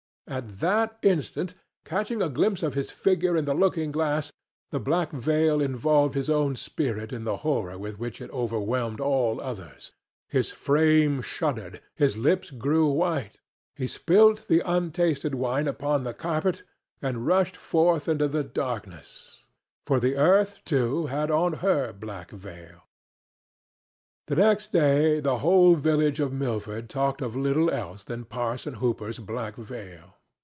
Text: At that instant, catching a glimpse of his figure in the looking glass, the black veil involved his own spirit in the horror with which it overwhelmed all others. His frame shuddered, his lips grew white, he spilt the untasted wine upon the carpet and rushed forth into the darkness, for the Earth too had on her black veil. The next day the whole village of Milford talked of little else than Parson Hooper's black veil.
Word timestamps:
At 0.27 0.59
that 0.59 0.97
instant, 1.01 1.55
catching 1.83 2.21
a 2.21 2.29
glimpse 2.29 2.63
of 2.63 2.73
his 2.73 2.89
figure 2.89 3.35
in 3.35 3.43
the 3.43 3.53
looking 3.53 3.91
glass, 3.91 4.31
the 4.69 4.79
black 4.79 5.11
veil 5.11 5.59
involved 5.59 6.15
his 6.15 6.29
own 6.29 6.55
spirit 6.55 7.11
in 7.11 7.25
the 7.25 7.37
horror 7.43 7.77
with 7.77 7.99
which 7.99 8.21
it 8.21 8.31
overwhelmed 8.31 9.01
all 9.01 9.41
others. 9.41 9.91
His 10.29 10.49
frame 10.49 11.21
shuddered, 11.21 11.81
his 11.95 12.15
lips 12.15 12.49
grew 12.49 12.87
white, 12.89 13.41
he 13.75 13.87
spilt 13.87 14.47
the 14.47 14.61
untasted 14.61 15.35
wine 15.35 15.67
upon 15.67 16.05
the 16.05 16.13
carpet 16.13 16.63
and 17.01 17.27
rushed 17.27 17.57
forth 17.57 18.07
into 18.07 18.29
the 18.29 18.43
darkness, 18.43 19.43
for 19.85 19.99
the 19.99 20.15
Earth 20.15 20.63
too 20.63 21.07
had 21.07 21.29
on 21.29 21.55
her 21.55 21.91
black 21.91 22.31
veil. 22.31 22.87
The 24.27 24.37
next 24.37 24.71
day 24.71 25.19
the 25.19 25.39
whole 25.39 25.75
village 25.75 26.21
of 26.21 26.31
Milford 26.31 26.89
talked 26.89 27.21
of 27.21 27.35
little 27.35 27.69
else 27.69 28.05
than 28.05 28.23
Parson 28.23 28.75
Hooper's 28.75 29.19
black 29.19 29.57
veil. 29.57 30.13